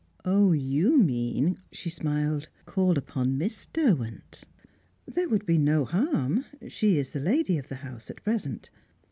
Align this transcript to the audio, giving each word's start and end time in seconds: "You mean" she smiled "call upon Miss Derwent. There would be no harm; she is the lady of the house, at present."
"You 0.25 0.97
mean" 0.97 1.59
she 1.71 1.91
smiled 1.91 2.49
"call 2.65 2.97
upon 2.97 3.37
Miss 3.37 3.67
Derwent. 3.67 4.45
There 5.07 5.29
would 5.29 5.45
be 5.45 5.59
no 5.59 5.85
harm; 5.85 6.45
she 6.67 6.97
is 6.97 7.11
the 7.11 7.19
lady 7.19 7.59
of 7.59 7.67
the 7.69 7.75
house, 7.85 8.09
at 8.09 8.23
present." 8.23 8.71